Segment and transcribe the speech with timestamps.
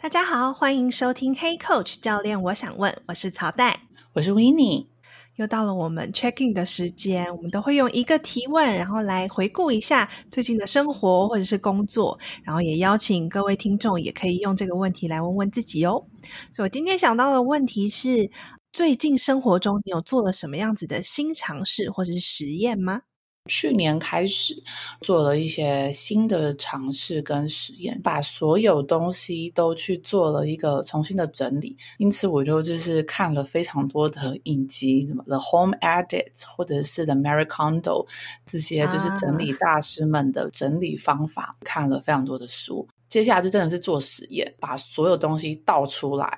[0.00, 3.80] 大家好，欢迎收听 Hey Coach 教练，我想问，我是曹代，
[4.12, 4.86] 我是 Winnie，
[5.34, 16.06] 又到了我们 check in 的时间，我们都会用一个提问，然后来回顾一下最近的生活或者是工作，然后也邀请各位听众也可以用这个问题来问问自己哦。
[16.52, 18.30] 所以我今天想到的问题是，
[18.72, 23.00] 最近生活中你有做了什么样子的新尝试或者是实验吗？
[23.48, 24.54] 去年开始
[25.00, 31.76] 做了一些新的尝试跟实验，把所有东西都去做了一个重新的整理。
[31.96, 38.06] 因此，我就就是看了非常多的影集，什么 The Home Edit 或者是 The Marie Kondo
[38.46, 42.86] 这些，就是整理大师们的整理方法，啊、看了非常多的书。
[43.08, 46.28] 接下来就真的是做实验，把所有东西倒出来，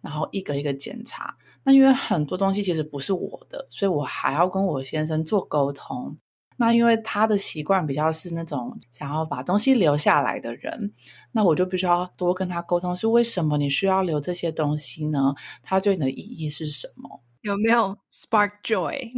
[0.00, 1.36] 然后一个一个检查。
[1.64, 6.16] 那因为很多东西其实不是我的，所以我还要跟我先生做沟通。
[6.56, 10.92] 那因为他的习惯比较是那种想要把东西留下来的人，
[11.32, 15.34] 那我就必须要多跟他沟通，是为什么你需要留这些东西呢？
[15.62, 17.20] 它对你的意义是什么？
[17.42, 19.10] 有没有 spark joy？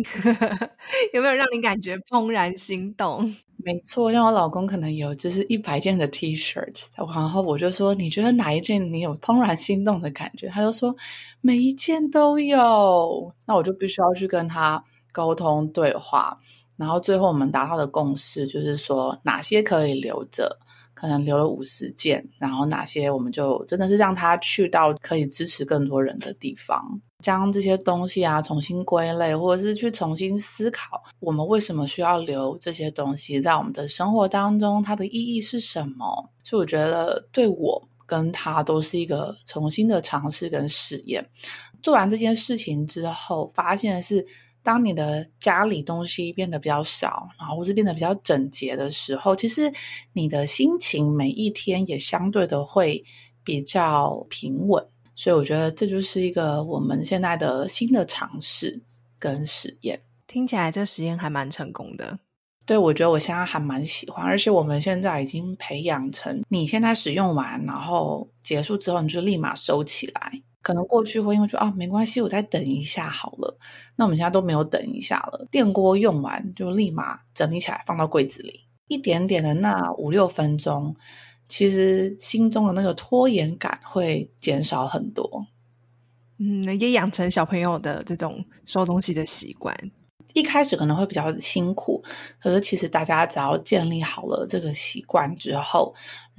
[1.14, 3.32] 有没有让你感觉怦然心动？
[3.58, 10.48] 没错，像我老公可能有就是一百件的 T-shirt，然后我就说，你觉得哪一件你有怦然心动的感觉？
[10.48, 10.94] 他就说
[11.40, 13.32] 每一件都有。
[13.46, 16.38] 那我就必须要去跟他沟通对话。
[16.76, 20.58] 然后最后我们达到的共识就是说，哪些可以留着，
[20.92, 36.30] 可能留了五十件，然后哪些我们就真的是让他去到可以支持更多人的地方，将这些东西啊重新归类，或者是去重新思考，我们为什么需要留这些东西在我们的生活当中，它的意义是什么？
[36.44, 41.26] 所以我觉得对我跟他都是一个重新的尝试跟实验。
[41.82, 44.26] 做完这件事情之后，发现是。
[44.66, 49.72] 当你的家里东西变得比较少，然后或是变得比较整洁的时候，其实
[50.12, 53.04] 你的心情每一天也相对的会
[53.44, 54.84] 比较平稳。
[55.14, 58.82] 所以我觉得这就是一个我们现在的新的尝试
[59.20, 60.00] 跟实验。
[60.26, 62.18] 听起来这实验还蛮成功的。
[62.66, 70.32] 对，我觉得我现在还蛮喜欢，而且我们现在已经培养成，你现在使用完，然后结束之后，你就立马收起来。
[70.66, 73.56] 可能过去会因为说啊，没关系，我再等一下好了。
[73.94, 80.92] 那我们现在都没有等一下了，电锅用完就立马整理起来放到柜子里，一点点的那五六分钟，
[81.48, 85.46] 其实心中的那个拖延感会减少很多。
[86.40, 89.72] 嗯，也养成小朋友的这种收东西的习惯。
[90.34, 92.02] 一开始可能会比较辛苦，
[92.40, 95.94] 可是其实大家只要建立好了这个习惯之后，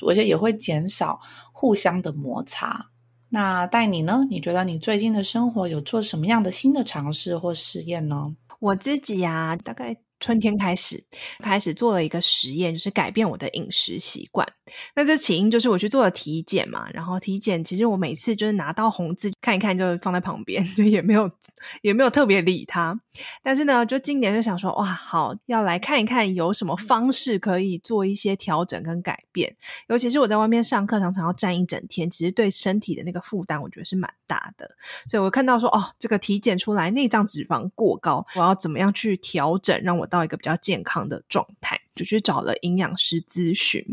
[0.06, 1.18] 而且也会减少
[1.54, 2.90] 互相的摩擦。
[3.30, 4.26] 那带你呢？
[4.30, 8.38] 你觉得你最近的生活有做什么样的新的尝试或试验呢？
[8.60, 9.98] 我自己呀、大概。
[10.20, 11.04] 春天开始，
[11.40, 14.48] 开始做了一个实验，就是改变我的饮食习惯。
[14.96, 21.30] 那这起因就是我去做了体检嘛，然后体检其实我每次就是拿到红字看一看，就放在旁边， 就也没有
[21.82, 23.00] 也没有特别理它。
[23.42, 29.56] 但是呢，就今年就想说，哇，好，要来看一看有什么方式可以做一些调整跟改变。
[29.88, 34.70] 尤其是我在外面上课，常常要站一整天，其实对身体的那个负担，我觉得是蛮大的。
[35.08, 43.84] 所以我看到说，哦，这个体检出来内脏脂肪过高，我要怎么样去调整，让我到一个比较健康的状态，就去找了营养师咨询，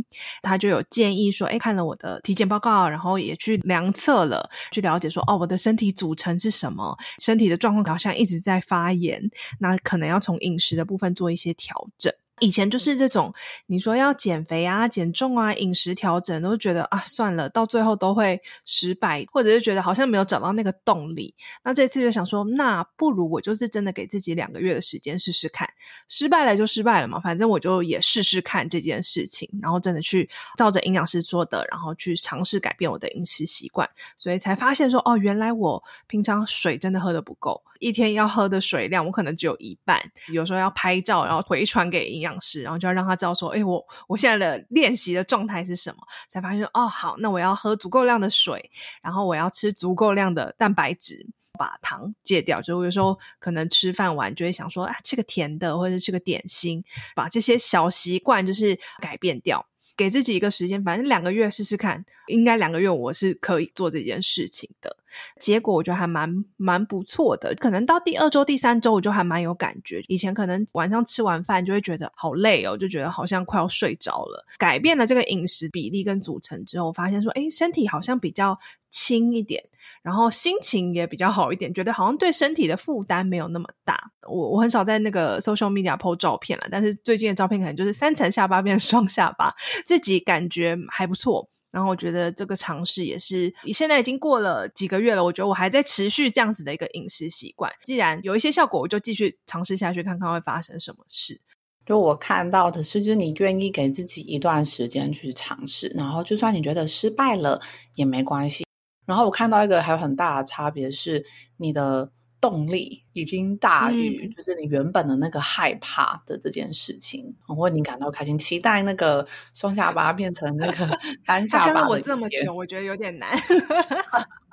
[0.42, 12.12] 他就有建议说，哎，看了我的体检报告，然后也去量测了，去了解说，哦，我的身体组成是什么，身体的状况好像一直在发炎，那可能要从饮食的部分做一些调整。
[12.41, 13.33] 以前就是这种，
[13.67, 21.35] 你说要减肥啊、减重啊、饮食调整，都觉得啊算了，到最后都会失败，或者是觉得好像没有找到那个动力。
[21.62, 25.69] 那这次就想说，那不如我就是真的给自己两个月的时间试试看，
[26.08, 37.62] 失败了就失败了嘛，反正我就也试试看这件事情，然后真的去照着营养师说的，然后去尝试改变我的饮食习惯，所以才发现说，哦，原来我平常水真的喝的不够。
[37.81, 40.00] 一天要喝的水量，我可能只有一半。
[40.32, 45.98] 有时候要拍照，然后回传给营养然后就要让他知道说：“哎，我我现在的练习的状态是什么？”
[46.31, 48.70] 才发现说：“哦，好，那我要喝足够量的水，
[49.02, 51.26] 然后我要吃足够量的蛋白质，
[51.58, 52.62] 把糖戒掉。
[52.62, 56.84] 就有时候可能吃饭完就会想说：‘啊，吃个甜的，或者是吃个点心，
[57.14, 59.66] 把这些小习惯就是改变掉。’
[59.96, 64.96] 给自己一个时间，反正两个月试试看，应该两个月我是可以做这件事情的。
[65.38, 70.02] 结果我觉得还蛮蛮不错的，可能到第二周、第三周我就还蛮有感觉。
[70.08, 74.44] 以前可能晚上吃完饭就会觉得好累哦，就觉得好像快要睡着了。
[74.58, 78.58] 改变了这个饮食比例跟组成之后，发现说，哎，身体好像比较
[78.91, 79.62] 轻一点，
[80.02, 84.10] 然后心情也比较好一点，觉得好像对身体的负担没有那么大。
[84.28, 89.54] 我我很少在那个 social media po 照片了，但是最近的照片可能就是三层下巴变双下巴，
[89.84, 91.48] 自己感觉还不错。
[91.70, 97.69] 然后我觉得这个尝试也是，你现在已经过了几个月了，我觉得我还在持续这样子的一个饮食习惯。
[97.82, 101.40] 既然有一些效果，我就继续尝试下去，看看会发生什么事。
[101.84, 107.60] 就我看到的是，就是你愿意给自己一段时间去尝试，然后就算你觉得失败了
[107.96, 108.64] 也没关系。
[109.06, 111.25] 然后我看到一个还有很大的差别是
[111.56, 112.11] 你的。
[112.41, 120.91] 动力已经大于就是你原本的那个害怕的这件事情，嗯、或你感到开心，期待那个双下巴变成那个
[121.25, 121.73] 单下巴。
[121.73, 123.31] 跟了我这么久，我觉得有点难。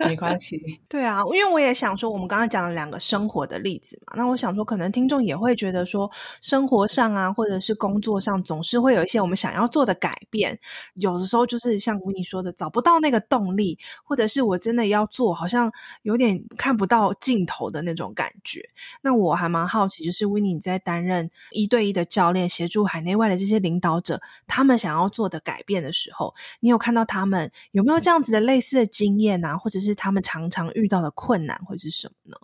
[0.00, 10.58] 没关系，对啊，因为我也想说，我们刚刚讲了两个生活的例子嘛，那我想说，可能听众也会觉得说，生活上啊，或者是工作上，总是会有一些我们想要做的改变，
[10.94, 15.70] 有的时候就是像 Winnie 说的，找不到那个动力，或者是我真的要做，好像
[16.02, 18.62] 有点看不到尽头的那种感觉。
[19.02, 29.27] 那我还蛮好奇，就是 Winnie 你在担任一对一的教练，协助海内外的这些领导者，他们想要做的改变的时候，你有看到他们有没有这样子的类似的经验？
[29.36, 32.36] 啊，或者是他们常常遇到的困难会是什么呢？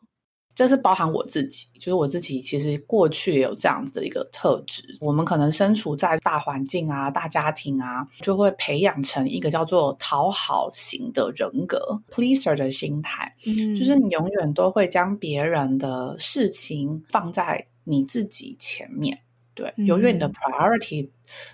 [0.55, 4.97] 这是包含我自己，就是我自己其实过去也有这样子的一个特质。
[5.01, 19.24] 我们可能身处在大环境啊、大家庭啊，就会培养成一个叫做讨好型的人格 （pleaser） 的心态，嗯，就是你永远都会将别人的事情放在你自己前面。
[19.55, 21.09] 对，永远你的 priority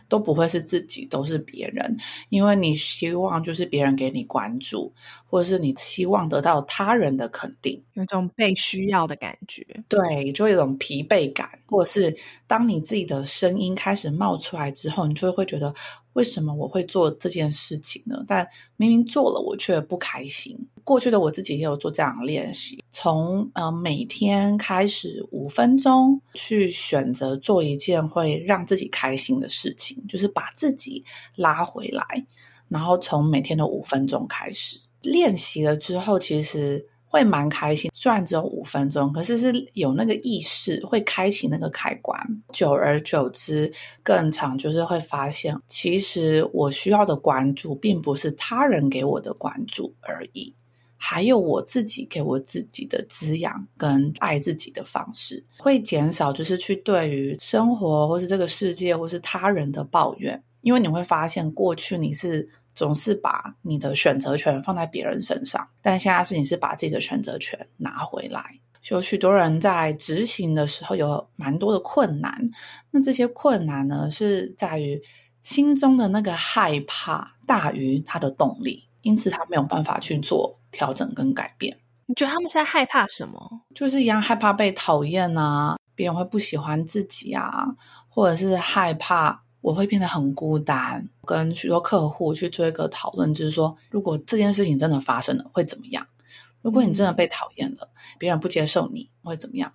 [0.08, 1.96] 都不会是自己，都是别人，
[2.30, 4.92] 因为你希望就是别人给你关注，
[5.26, 9.64] 或者是你希望得到他人的肯定，有种被需要的感觉。
[9.88, 12.16] 对，就会有种疲惫感，或者是
[12.46, 15.72] 当你自己的声音开始冒出来之后，你就会觉得。
[16.14, 18.24] 为什么我会做这件事情呢？
[18.26, 18.44] 但
[18.76, 20.58] 明明做了，我却不开心。
[20.90, 31.04] 过去的我自己也有做这样的练习，从呃每天开始五分钟去选择做一件会让自己开心的事情，就是把自己
[31.36, 32.04] 拉回来，
[32.68, 36.84] 然后从每天的五分钟开始练习了之后，其实。
[37.12, 42.16] 会蛮开心，虽然只有五分钟，可是是有那个意识会开启那个开关。
[42.52, 50.54] 久而久之，更长就是会发现，其实我需要的关注，并不是他人给我的关注而已，
[51.02, 62.48] 还有我自己给我自己的滋养跟爱自己的方式，会减少就是去对于生活或是这个世界或是他人的抱怨，因为你会发现过去你是。
[62.72, 68.42] 总是把你的选择权放在别人身上，但现在是你是把自己的选择权拿回来。
[68.88, 72.32] 有许多人在执行的时候有蛮多的困难，
[72.92, 75.02] 那这些困难呢，是在于
[75.42, 81.78] 心中的那个害怕大于他的动力，因此他没有办法去做调整跟改变。
[82.06, 83.62] 你觉得他们是在害怕什么？
[83.74, 87.66] 就是一样害怕被讨厌啊，别人会不喜欢自己啊，
[88.08, 89.42] 或者是害怕。
[89.62, 96.06] 我会变得很孤单，跟许多客户去做一个讨论，就是说，如果这件事情真的发生了，会怎么样？
[96.62, 97.86] 如果你真的被讨厌了，
[98.18, 99.70] 别人不接受你，会怎么样？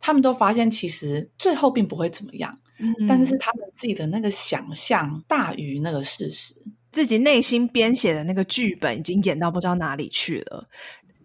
[0.00, 6.54] 他们都发现，其实最后并不会怎么样，嗯，但是是他们自己的那个想象大于那个事实，
[6.96, 10.66] 自己内心编写的那个剧本已经演到不知道哪里去了。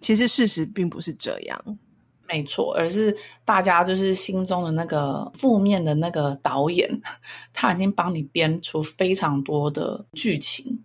[0.01, 1.77] 其实事实并不是这样。
[2.27, 7.01] 没错，而是大家就是心中的那个负面的那个导演，
[7.53, 10.83] 他已经帮你编出非常多的剧情。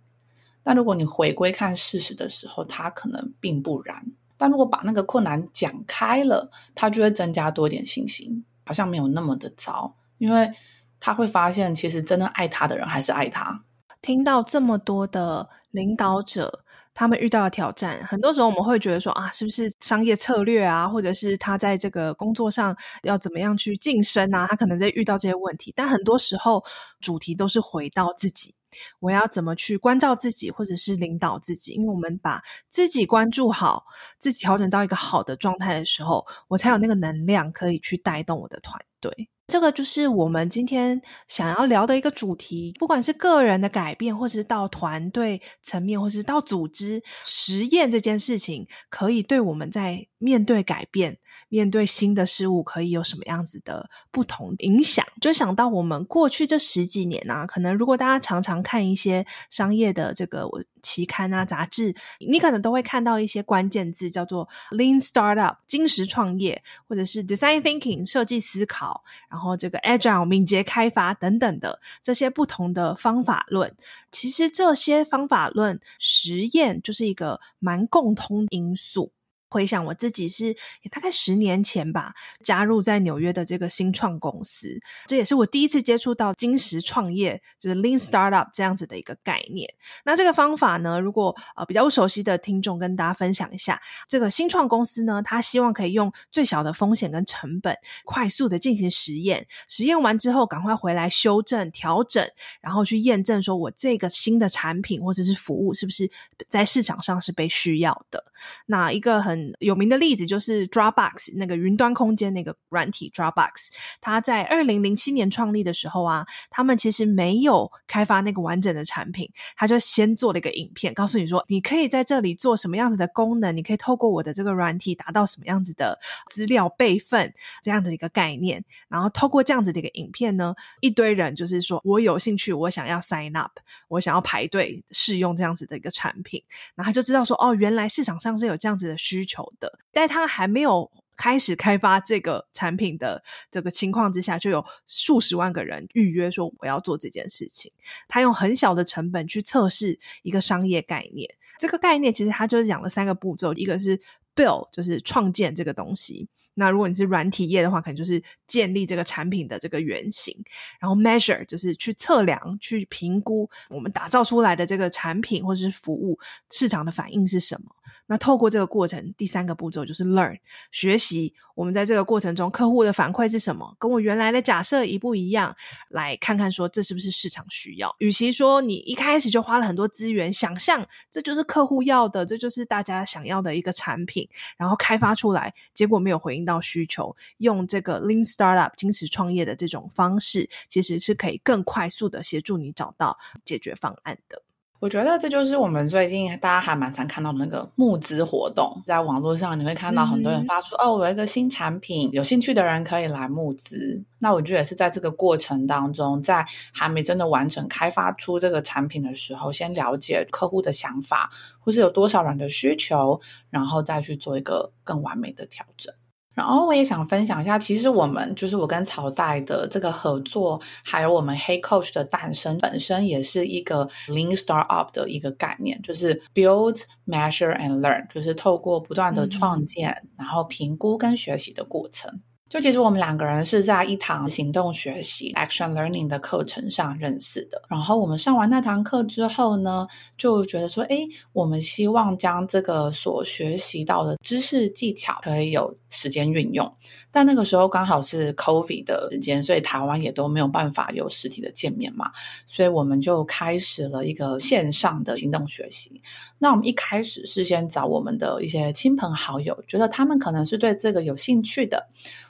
[0.63, 4.01] 但如果你回归看事实的时候，他可能并不然。
[4.37, 10.49] 但如果把那个困难讲开了，他就会增加多点信心，好像没有那么的糟，因为
[10.97, 13.65] 他会发现，其实真的爱他的人还是爱他。
[14.01, 16.63] 听到这么多的领导者。
[16.99, 24.47] 他们遇到的挑战，很多时候我们会觉得说啊，是不是商业策略啊，或者是他在这个工作上要怎么样去晋升啊？
[24.47, 26.65] 他可能在遇到这些问题，但很多时候
[26.99, 28.55] 主题都是回到自己，
[28.99, 31.73] 我要怎么去关照自己，或者是领导自己？
[31.73, 33.85] 因为我们把自己关注好，
[34.17, 39.29] 自己调整到一个好的状态的时候，我才有那个能量可以去带动我的团对。
[39.47, 51.17] 这个就是我们今天想要聊的一个主题，不管是个人的改变，或是到团队层面，或是到组织实验这件事情，可以对我们在面对改变、
[51.49, 55.05] 面对新的事物，可以有什么样子的不同影响？
[55.21, 60.47] 就想到我们过去这十几年啊，可能如果大家常常看一些商业的这个
[60.81, 69.03] 期刊啊、杂志，你可能都会看到一些关键字，叫做 Lean Startup（ 精实创业）或者是 Design Thinking（ 设计思考）。
[69.29, 73.73] 然后这个 agile 敏捷开发等等的这些不同的方法论，
[74.11, 79.11] 其实这些方法论实验就是一个蛮共通因素。
[79.49, 80.55] 回想我自己是
[80.91, 82.13] 大概十年前吧，
[82.43, 89.73] 加入在纽约的这个新创公司，这也是我第一次接触到金石创业，就是 Lean Startup 这样子的一个概念。
[90.03, 106.11] 那这个方法呢，如果呃比较不熟悉的听众跟大家分享一下，这个新创公司呢，他希望可以用最小的风险跟成本，快速的进行实验，实验完之后赶快回来修正调整，然后去验证说我这个新的产品或者是服务是不是
[106.49, 108.23] 在市场上是被需要的。
[108.65, 113.69] 那一个很有名的例子就是 Dropbox 那个云端空间那个软体 Dropbox，
[114.01, 125.99] 它在二零零七年创立的时候啊，他们其实没有开发那个完整的产品，他就先做了一个影片，告诉你说你可以在这里做什么样子的功能，你可以透过我的这个软体达到什么样子的
[126.29, 133.51] 资料备份这样的一个概念，然后透过这样子的一个影片呢，一堆人就是说我有兴趣，我想要 sign up，
[133.87, 136.41] 我想要排队试用这样子的一个产品，
[136.75, 147.71] 然后他就知道说哦，原来市场上是有这样子的需求的，在他还没有开始开发这个产品的这个情况之下，就有数十万个人预约说我要做这件事情。
[148.07, 151.29] 他用很小的成本去测试一个商业概念，
[151.59, 153.99] 这个概念其实他就是讲了三个步骤，一个是
[154.35, 156.27] build，就是创建这个东西。
[156.59, 160.35] 那如果你是软体业的话，可能就是建立这个产品的这个原型，
[160.79, 166.17] 然后 measure 就是去测量、去评估我们打造出来的这个产品或者是服务
[166.51, 167.75] 市场的反应是什么。
[168.07, 170.37] 那透过这个过程，第三个步骤就是 learn
[170.71, 171.33] 学习。
[171.55, 173.75] 我们在这个过程中，客户的反馈是什么？
[173.79, 175.55] 跟我原来的假设一不一样？
[175.89, 177.95] 来看看说这是不是市场需要。
[177.97, 194.43] 与其说你一开始就花了很多资源，想象这就是客户要的，这就是大家想要的一个产品，然后开发出来，结果没有回应到需求，用这个 Lean Startup 精实创业的这种方式，其实是可以更快速的协助你找到解决方案的。
[194.79, 204.03] 我觉得这就是我们最近大家还蛮常看到的那个募资活动，在网络上你会看到很多人发出、嗯、哦，我有一个新产品，有兴趣的人可以来募资。
[204.19, 211.29] 那我觉得也是在这个过程当中，在还没真的完成开发出这个产品的时候，先了解客户的想法，
[211.59, 213.19] 或是有多少人的需求，
[213.49, 215.91] 然后再去做一个更完美的调整。
[216.37, 232.21] 然后我也想分享一下，其实我们就是我跟朝代的这个合作，还有我们 Hey Coach 的诞生，本身也是一个 Lean Startup 的一个概念，就是 Build, Measure and Learn，就是透过不断的创建，嗯、然后评估跟学习的过程。
[232.49, 237.61] 就其实我们两个人是在一堂行动学习 （action learning） 的课程上认识的。
[237.67, 239.85] 然后我们上完那堂课之后呢，
[240.17, 240.99] 就觉得说，哎，
[241.33, 246.73] 我们希望将这个所学习到的知识技巧可以有时间运用。
[247.11, 252.11] 但那个时候刚好是 COVID 的时间，所以台湾也都没有办法有实体的见面嘛，
[252.45, 256.01] 所以我们就开始了一个线上的行动学习。
[256.37, 261.87] 那我们一开始是先找我们的一些亲朋好友，觉得他们可能是对这个有兴趣的。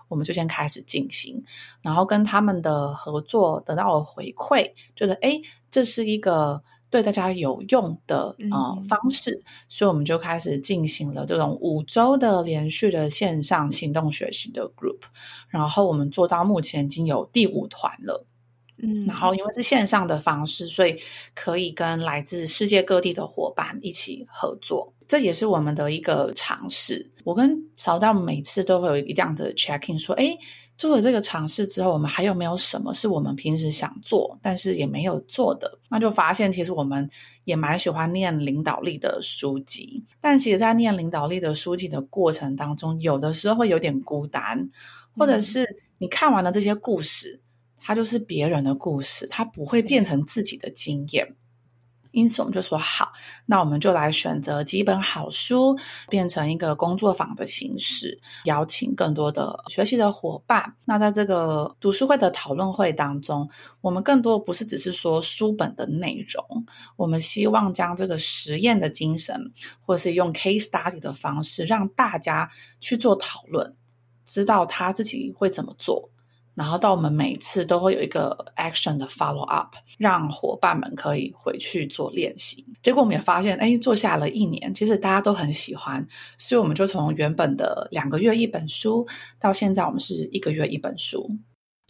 [0.08, 1.44] 我们就先开始进行，
[1.82, 15.00] 然后跟他们的合作得到了回馈，觉得诶，这是一个对大家有用的呃方式，所以我们就开始进行了这种五周的连续的线上行动学习的 group，
[15.50, 18.26] 然后我们做到目前已经有第五团了。
[18.80, 21.00] 嗯，然后因为是线上的方式，所以
[21.34, 27.10] 可以跟来自世界各地的伙伴一起合作，这也是我们的一个尝试。
[27.24, 30.38] 我跟曹导每次都会有一样的 checking，说，哎，
[30.78, 35.80] 做了这个尝试之后，我们还有没有什么是我们平时想做，但是也没有做的？
[35.90, 37.10] 那就发现，其实我们
[37.46, 44.70] 也蛮喜欢念领导力的书籍，但其实，在念领导力的书籍的过程当中，有的时候会有点孤单，
[45.18, 45.68] 或者是
[45.98, 47.42] 你看完了这些故事。
[47.88, 51.38] 它就是别人的故事，它不会变成自己的经验。
[52.12, 53.14] 因此，我们就说好，
[53.46, 55.74] 那我们就来选择几本好书，
[56.10, 60.76] 变成一个工作坊的形式，邀请更多的学习的伙伴。
[60.84, 66.66] 那在这个读书会的讨论会当中，我们更多不是只是说书本的内容，
[66.98, 69.40] 我们希望将这个实验的精神，
[69.80, 72.50] 或是用 case study 的方式，让大家
[72.82, 73.74] 去做讨论，
[74.26, 76.10] 知道他自己会怎么做。
[76.58, 82.66] 然后到我们每次都会有一个 action 的 follow up，让伙伴们可以回去做练习。
[82.82, 86.04] 结果我们也发现，哎，做下了一年，其实大家都很喜欢，
[86.40, 89.08] 所以我们就从原本的两个月一本书，
[89.40, 91.30] 到现在我们是一个月一本书。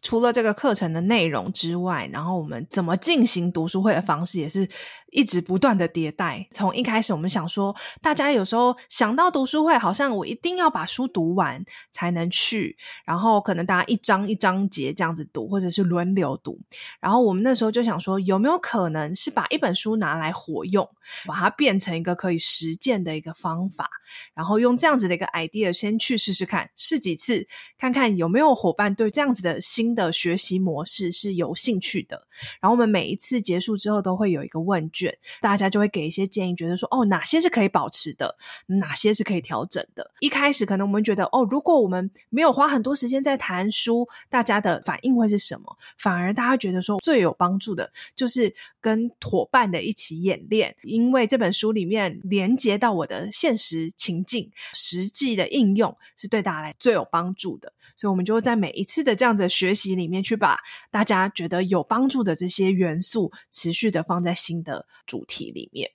[0.01, 4.67] 除了这个课程的内容之外，然后我们怎么进行读书会的方式也是
[5.11, 6.47] 一直不断的迭代。
[6.51, 16.59] 从一开始我们想说，大家有时候想到读书会，好像我一定要把书读完才能去，然后可能大家一章一章节这样子读，或者是轮流读。
[16.99, 20.87] 然后我们那时候就想说，有没有可能是把一本书拿来活用，
[21.25, 23.89] 把它变成一个可以实践的一个方法，
[24.35, 32.27] 然后用这样子的一个 idea 先去试试看，试几次，看看有没有伙伴对这样子的新新的学习模式是有兴趣的。
[32.59, 40.11] 然后我们每一次结束之后都会有一个问卷，大家就会给一些建议，觉得说哦，哪些是可以保持的，哪些是可以调整的。
[40.19, 45.77] 一开始可能我们觉得哦，如果我们没有花很多时间在谈书，大家的反应会是什么？
[45.97, 57.71] 反而大家觉得说最有帮助的就是跟伙伴的一起演练，因为这本书里面连接到我的现实情境，实际的应用是对大家来最有帮助的。
[57.95, 60.57] 所以，我们就会在每一次的这样子学习里面，去把
[60.91, 65.89] 大家觉得有帮助的这些元素，持续的放在新的主题里面。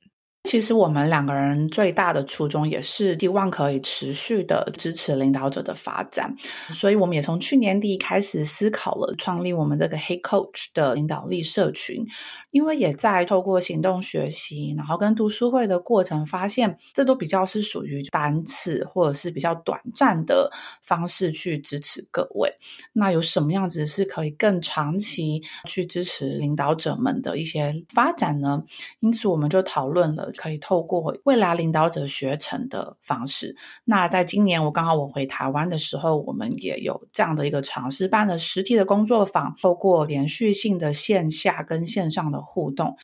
[0.52, 6.37] 其实我们两个人最大的初衷也是希望可以持续的支持领导者的发展，
[6.75, 12.06] 所以我们也从去年底开始思考了创立我们这个 Hey Coach 的领导力社群，
[12.50, 22.52] 因为也在透过行动学习，然后跟读书会的过程，发现这都比较是属于单次或者是比较短暂的方式去支持各位。
[22.92, 28.62] 那有什么样子是可以更长期去支持领导者们的一些发展呢？
[29.00, 30.30] 因此我们就讨论了。
[30.42, 33.54] 可以透过未来领导者学程的方式。
[33.84, 42.96] 那在今年我刚好我回台湾的时候，我们也有这样的一个尝试，办了实体的工作坊，透过连续性的线下跟线上的互动，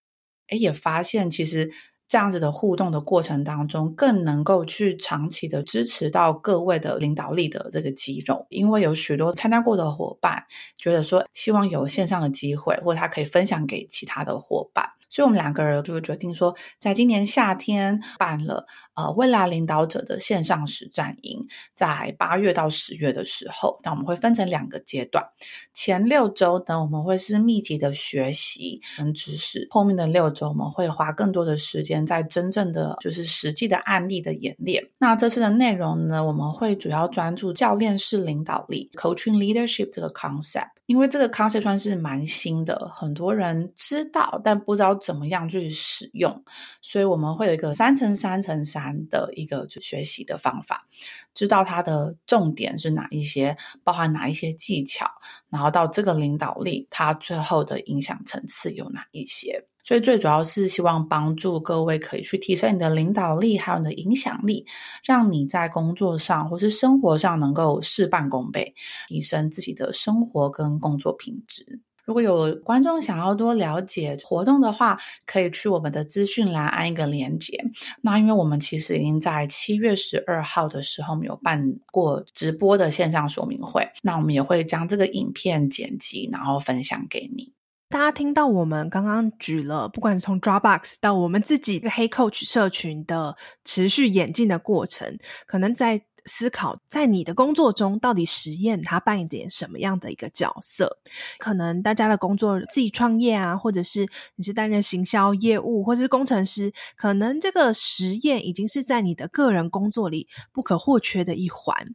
[0.49, 1.71] 诶，也发现其实
[2.09, 10.43] 这样子的互动的过程当中，更能够去长期的支持到各位的领导力的这个肌肉，因为有许多参加过的伙伴
[10.77, 14.98] 觉得说，希望有线上的机会，或者他可以分享给其他的伙伴。
[15.09, 25.25] 所以，我们两个人就决定说，在今年夏天办了呃未来领导者的线上实战营，在八月到十月的时候，那我们会分成两个阶段。
[25.73, 34.85] 前六周呢，我们会是密集的学习跟知识；后面的六周，我们会花更多的时间在真正的就是实际的案例的演练。
[34.99, 40.78] 那这次的内容呢，我们会主要专注教练式领导力 （coaching leadership） 这个 concept。
[40.89, 46.43] 因为这个 concept 是蛮新的，很多人知道，但不知道怎么样去使用，
[46.81, 50.89] 所以我们会有一个三乘三乘三的一个学习的方法，
[51.35, 55.07] 知道它的重点是哪一些，包含哪一些技巧，
[55.51, 59.67] 然后到这个领导力，它最后的影响层次有哪一些。
[59.89, 64.67] 所以最主要是希望帮助各位可以去提升你的领导力，还有你的影响力，
[65.03, 68.75] 让你在工作上或是生活上能够事半功倍，
[69.07, 71.81] 提升自己的生活跟工作品质。
[72.05, 77.59] 如果有观众想要多了解活动的话，可以去我们的资讯栏按一个连接。
[78.03, 87.51] 那因为我们其实已经在七月十二号的时候有办过直播的线上说明会，那我们也会将这个影片剪辑，然后分享给你。
[87.91, 100.99] 大家听到我们刚刚举了，不管是从 Dropbox 到我们自己一个 Hey Coach 社群的持续演进的过程，可能在思考，在你的工作中到底实验它扮演什么样的一个角色？
[101.39, 111.95] 可能大家的工作自己创业啊，或者是你是担任行销业务，或者是工程师，可能这个实验已经是在你的个人工作里不可或缺的一环。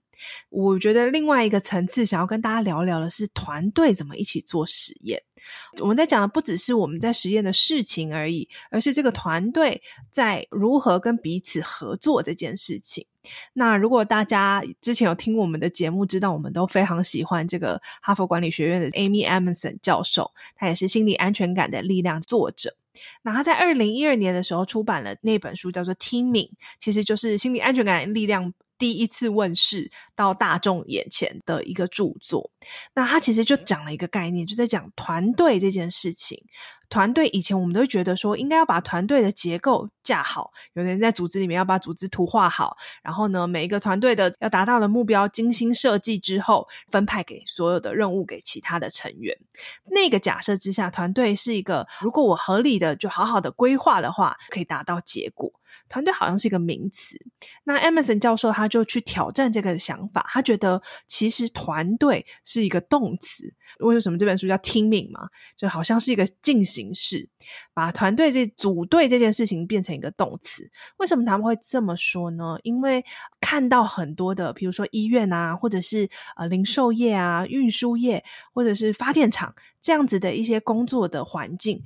[0.50, 5.22] 我觉得另外一个层次，想要跟大家聊聊的是团队怎么一起做实验。
[5.82, 13.06] 我们在讲的不只是我们在实验的事情而已，而是这个团队在如何跟彼此合作这件事情。
[13.52, 22.76] 那如果大家之前有听我们的节目，知道我们都非常喜欢这个哈佛管理学院的 Amy Emerson 教授，他也是心理安全感的力量作者。
[23.24, 28.54] 那他在二零一二年的时候出版了那本书，叫做《Teaming》，其实就是心理安全感力量。
[28.84, 32.52] 第一次问世到大众眼前的一个著作，
[32.94, 36.38] 那他其实就讲了一个概念，就在讲团队这件事情。
[36.94, 49.36] 团队以前我们都觉得说，应该要把团队的结构架好，有人在组织里面要把组织图画好，然后呢，每一个团队的要达到的目标精心设计之后，分派给所有的任务给其他的成员。
[49.86, 55.52] 那个假设之下，团队是一个，如果我合理的就好好的规划的话，可以达到结果。
[55.90, 57.18] 团队好像是一个名词，
[57.64, 63.54] 那 Emerson 教授他就去挑战这个想法，他觉得其实团队是一个动词。
[63.80, 65.28] 为什么这本书叫 Teaming 嘛？
[65.58, 67.30] 就好像是一个进行形式，
[67.74, 70.70] 把团队这组队这件事情变成一个动词。
[70.98, 72.58] 为什么他们会这么说呢？
[72.64, 73.04] 因为
[73.40, 81.82] 看到很多的，比如说医院啊，或者是呃零售业啊、运输业，或者是发电厂这样子的一些工作的环境。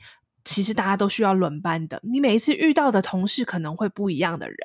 [0.50, 4.58] 其实大家都需要轮班的，你每一次遇到的同事可能会不一样的人，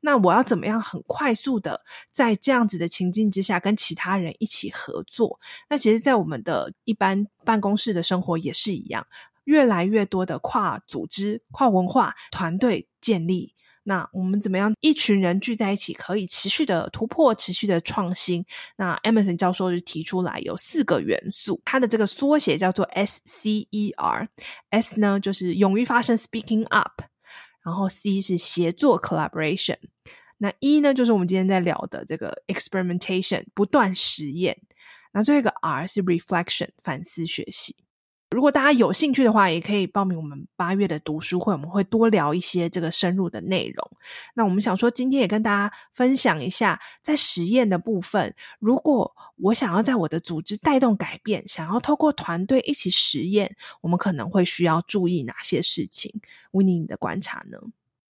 [0.00, 1.80] 那我要怎么样很快速的
[2.12, 5.38] 在这样子的情境之下跟其他人一起合作？
[5.68, 9.06] 那其实，在我们的一般办公室的生活也是一样，
[9.44, 13.54] 越来越多的跨组织、跨文化团队建立。
[13.82, 18.44] 那我们怎么样一群人聚在一起，可以持续的突破、持续的创新？
[18.76, 24.28] 那 Emerson 教授就提出来有四个元素，它的这个缩写叫做 SCER。
[24.68, 27.02] S 呢就是勇于发声 （Speaking Up），
[27.64, 29.78] 然后 C 是协作 （Collaboration），
[30.36, 34.60] 那 E 呢就是我们今天在聊的这个 Experimentation，不断实验。
[35.12, 37.74] 那最后一个 R 是 Reflection，反思学习。
[38.30, 43.90] 如果大家有兴趣的话，也可以报名我们八月的读书会，我们会多聊一些这个深入的内容。
[44.34, 56.12] 那我们想说，今天也跟大家分享一下，在实验的部分，如果我想要在我的组织带动改变，想要透过团队一起实验，我们可能会需要注意哪些事情
[56.52, 57.58] ？Winnie，你的观察呢？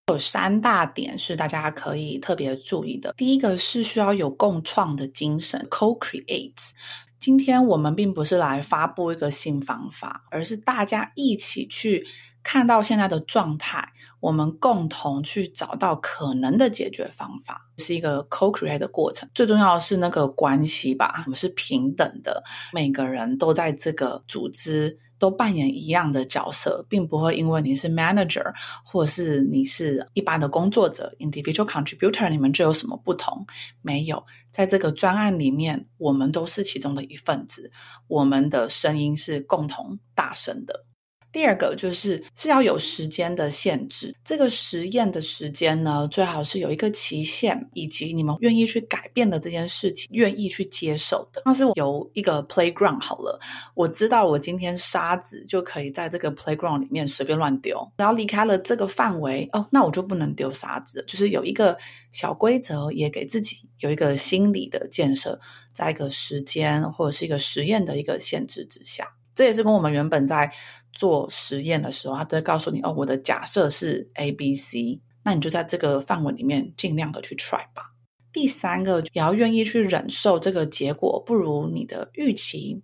[0.09, 3.14] 有三大点是大家可以特别注意的。
[3.16, 6.72] 第一个是需要有共创的精神，co-create。
[7.20, 12.06] 今天我们并不是来发布一个新方法，而是大家一起去
[12.42, 13.87] 看到现在的状态，
[14.20, 19.28] 我们共同去找到可能的解决方法，是一个 co-create 的过程。
[19.35, 24.98] 最重要的是那个关系吧，我们是平等的，每个人都在这个组织。
[25.20, 28.42] 都扮演一样的角色，并不会因为你是 manager
[28.83, 33.46] 或是你是一般的工作者 individual contributor，你们就有什么不同？
[33.83, 37.70] 没有，在这个专案里面，我们都是其中的一份子，
[38.09, 40.87] 我们的声音是共同大声的。
[41.32, 51.42] 第二个就是是要有时间的限制，这个实验的时间呢，最好是有一个期限，以及你们愿意去改变的这件事情，愿意去接受的。
[51.44, 53.38] 那是有一个 playground 好了，
[53.74, 61.78] 我知道我今天沙子就可以在这个 playground 里面随便乱丢，然后离开了这个范围，哦，那我就不能丢沙子，就是有一个
[62.10, 65.38] 小规则，也给自己有一个心理的建设，
[65.72, 69.08] 在一个时间或者是一个实验的一个限制之下。
[69.32, 70.52] 这也是跟我们原本在
[70.92, 77.92] 做实验的时候，他都会告诉你哦，我的假设是 A、B、C，那你就在这个范围里面尽量的去 try 吧。
[78.33, 82.83] 第三个，也要愿意去忍受这个结果不如你的预期，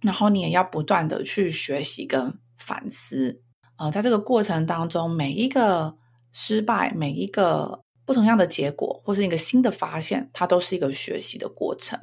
[0.00, 3.42] 然后你也要不断的去学习跟反思。
[3.76, 5.96] 呃，在这个过程当中，每一个
[6.32, 11.98] 失败，每一个不同样的结果，或是一个新的发现，它都是一个学习的过程。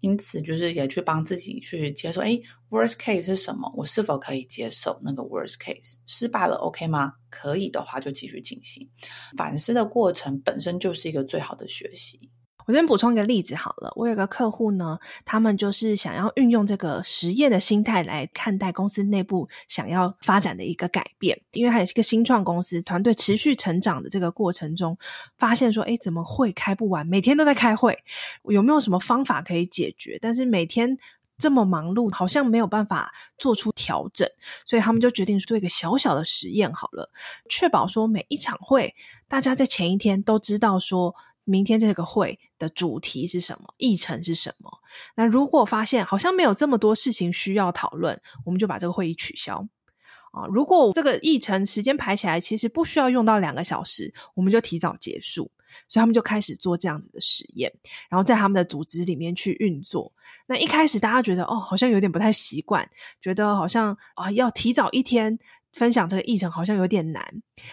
[0.00, 2.38] 因此，就是也去帮自己去接受，哎
[2.70, 3.72] ，worst case 是什么？
[3.76, 5.96] 我是否可以接受那个 worst case？
[6.06, 7.14] 失败了，OK 吗？
[7.30, 8.88] 可以的话，就继续进行。
[9.36, 12.30] 反思的过程本身就是一个最好的学习。
[12.66, 24.98] 我先补充一个例子好了，我有个客户呢，他们就是想要运用这个实验的心态来看待公司内部想要发展的一个改变，因为它也是一个新创公司，团队持续成长的这个过程中，
[25.38, 27.06] 发现说，诶，怎么会开不完？
[27.06, 28.02] 每天都在开会，
[28.44, 30.18] 有没有什么方法可以解决？
[30.20, 30.98] 但是每天
[31.38, 34.28] 这么忙碌，好像没有办法做出调整，
[34.64, 37.12] 所以他们就决定做一个小小的实验好了，
[37.48, 38.92] 确保说每一场会，
[39.28, 41.14] 大家在前一天都知道说。
[41.46, 43.72] 明天这个会的主题是什么？
[43.78, 44.70] 议程是什么？
[45.14, 49.66] 那如果发现好像没有这么多事情需要讨论，我们就把这个会议取消
[50.32, 50.46] 啊。
[50.50, 55.50] 如果这个议程时间排起来，其实不需要用到两个小时，我们就提早结束。
[55.88, 57.70] 所以他们就开始做这样子的实验，
[58.08, 60.10] 然后在他们的组织里面去运作。
[60.46, 62.88] 那一开始大家觉得哦，好像有点不太习惯，
[63.20, 65.38] 觉得好像啊要提早一天。
[65.76, 67.22] 分享这个议程好像有点难，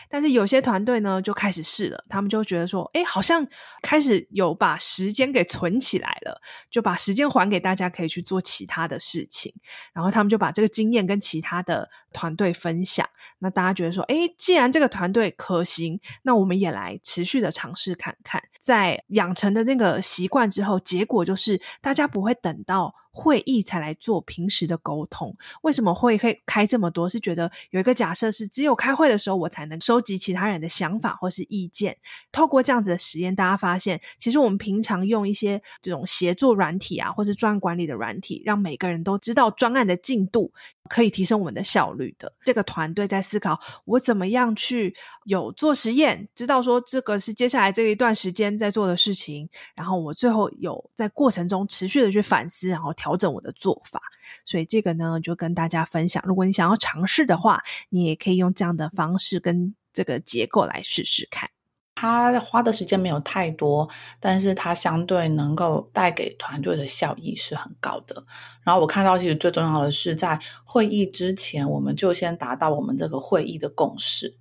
[0.10, 3.48] 但是有些团队呢就开始试了，他们就觉得说，诶，好像
[3.82, 9.54] 开始有把时间给存起来了，就把时间还给大家可以去做其他的事情，
[9.94, 13.08] 然后他们就把这个经验跟其他的团队分享，
[13.40, 22.94] 那大家觉得说，诶，既然这个团队可行，那我们也来持续的尝试看看，在养成的那个习惯之后，结果就是大家不会等到。
[23.14, 25.34] 会议才来做平时的沟通。
[25.62, 27.08] 为什么会会开这么多？
[27.08, 31.96] 是觉得有一个假设是，只有开会的时候我才能收集其他人的想法或是意见。
[32.32, 40.52] 透过这样子的实验，大家发现，其实我们平常用一些这种协作软体啊，或是专案管理的软体，让每个人都知道专案的进度，
[40.90, 42.32] 可以提升我们的效率的。
[42.44, 54.02] 这个团队在思考，我怎么样去有做实验，知道说这个是接下来这一段时间在做的事情，然后我最后有在过程中持续的去反思，然后调整我的做法。
[54.46, 61.50] 所以这个呢，就跟大家分享，如果你想要尝试的话，你也可以用这样的方式跟这个结构来试试看。
[61.96, 63.88] 他花的时间没有太多，
[64.20, 68.26] 但是他相对能够带给团队的效益是很高的。
[68.64, 74.36] 然后我看到，其实最重要的是在会议之前，我们就先达到我们这个会议的共识，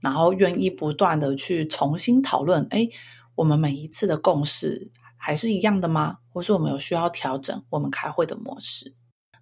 [0.00, 2.66] 然后愿意不断的去重新讨论。
[2.70, 2.90] 诶，
[3.34, 6.18] 我们每一次的共识还是一样的吗？
[6.32, 8.94] 或是我们有需要调整我们开会的模式？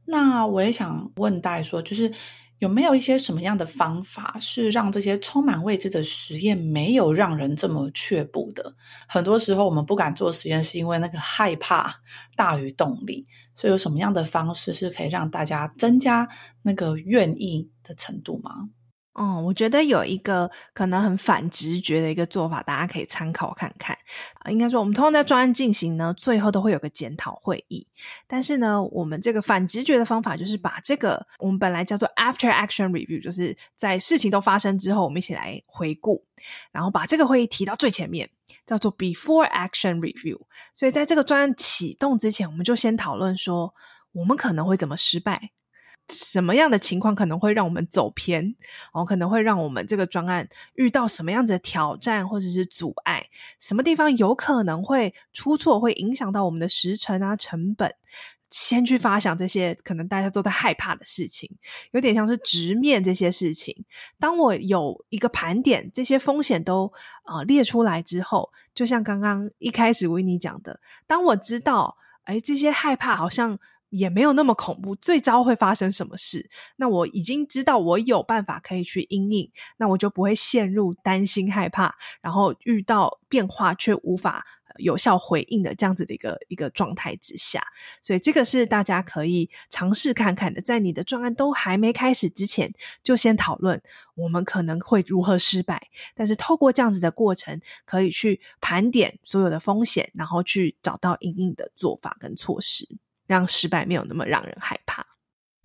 [0.07, 2.13] 那我也想问大家说，就是。
[2.61, 8.75] 有没有一些什么样的方法是让这些充满未知的实验没有让人这么却步的？
[9.09, 11.95] 很多时候我们不敢做实验，是因为那个害怕
[12.37, 13.27] 大于动力。
[13.57, 16.29] 所以有什么样的方式是可以让大家增加
[16.63, 18.69] 那个愿意的程度吗？
[19.15, 23.97] 嗯，我觉得有一个可能很反直觉的一个做法，大家可以参考看看。
[24.39, 27.87] 啊，应该说，我们通常在专案进行呢，最后都会有个检讨会议。
[28.29, 36.25] 但是呢，我们这个反直觉的方法，就是把这个我们本来叫做 after action review，就是在事情都发生之后，我们一起来回顾，
[36.71, 38.31] 然后把这个会议提到最前面，
[38.65, 40.39] 叫做 before action review。
[40.73, 43.75] 所以在这个专案启动之前，我们就先讨论说，
[44.13, 45.51] 我们可能会怎么失败。
[46.11, 48.55] 什么样的情况可能会让我们走偏？
[48.93, 53.27] 哦，可能会让我们这个专案遇到什么样子的挑战或者是阻碍？
[53.59, 57.95] 什么地方有可能会出错，会影响到我们的时程啊、成本？
[58.51, 61.49] 先去发想这些可能大家都在害怕的事情，
[61.93, 63.85] 有点像是直面这些事情。
[64.19, 66.93] 当我有一个盘点，这些风险都
[67.27, 73.59] 呃列出来之后，就像刚刚一开始维尼讲的，当我知道，诶，这些害怕好像。
[73.91, 76.49] 也没有那么恐怖，最糟会发生什么事？
[76.77, 84.47] 那我已经知道我有办法可以去应应，那我就不会陷入担心害怕，然后遇到变化却无法
[84.79, 87.61] 有效回应的这样子的一个一个状态之下。
[88.01, 92.73] 所以这个是大家可以尝试看看的，在你的专案都还没开始之前，
[93.03, 93.83] 就先讨论
[94.15, 95.89] 我们可能会如何失败。
[96.15, 102.87] 但是透过这样子的过程，可以去盘点所有的风险，然后去找到应应的做法跟措施。
[103.31, 105.07] 让失败没有那么让人害怕。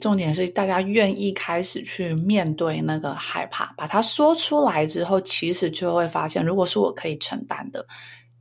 [0.04, 7.84] 重点是大家愿意开始去面对那个害怕，把它说出来之后，其实就会发现，如果是我可以承担的，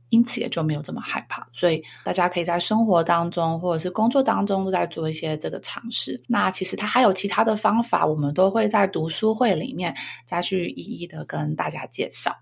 [0.09, 1.47] 因此也就没有这么害怕。
[1.51, 6.21] 所以大家可以在生活当中或者是工作当中都在做一些这个尝试。
[6.27, 9.95] 那其实它还有其他的方法，我们都会在读书会里面
[10.27, 12.35] 再去一一的跟大家介绍。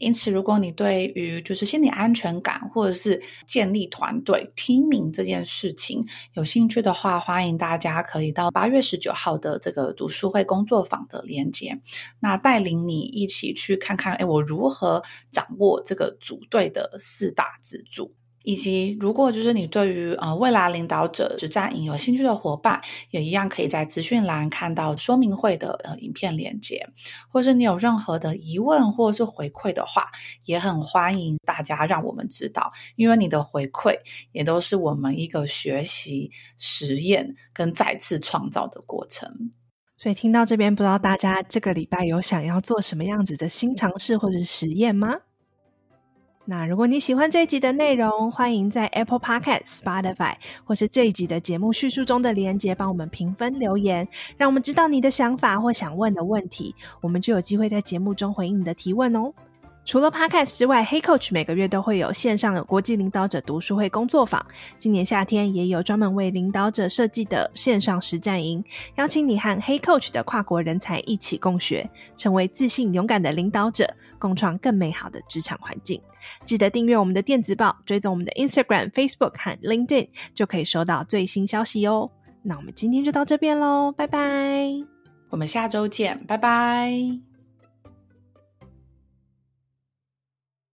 [0.00, 11.78] 因此，如果你对于就是心理安全感，或者是建立团队听命这件事情有兴趣的话，欢迎大家可以到八月十九号的这个读书会工作坊的连接，
[12.18, 18.10] 那带领你一起去看看，哎，我如何掌握这个组队的四大支柱。
[18.50, 26.84] 以及，如果就是你对于呃未来领导者实战营有兴趣的伙伴，也一样可以在资讯栏看到说明会的呃影片连接，
[27.28, 30.10] 或是你有任何的疑问或是回馈的话，
[30.46, 33.94] 也很欢迎大家让我们知道，因为你的回馈
[34.32, 39.52] 也都是我们一个学习、实验跟再次创造的过程。
[39.96, 45.14] 所以听到这边，不知道大家这个礼拜有想要做什么样子的新尝试或者是实验吗？
[46.50, 50.34] 那如果你喜欢这一集的内容，欢迎在 Apple Podcast、Spotify
[50.64, 59.32] 或是这一集的节目叙述中的连接帮我们评分留言，让我们知道你的想法或想问的问题，我们就有机会在节目中回应你的提问哦。
[59.90, 64.40] 除了 Podcast 之外，Hey Coach 每个月都会有线上的国际领导者读书会工作坊。
[64.78, 68.62] 今年夏天也有专门为领导者设计的线上实战营，
[68.94, 76.00] 邀请你和 Hey Coach 的跨国人才一起共学，成为自信勇敢的领导者，共创更美好的职场环境。
[76.44, 82.08] 记得订阅我们的电子报，追踪我们的 Instagram、Facebook 和 LinkedIn，就可以收到最新消息哦。
[82.44, 84.70] 那我们今天就到这边喽，拜拜！
[85.30, 87.29] 我们下周见，拜拜。